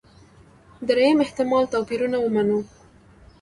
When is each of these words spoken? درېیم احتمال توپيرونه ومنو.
درېیم 0.87 1.17
احتمال 1.25 1.63
توپيرونه 1.73 2.17
ومنو. 2.21 2.59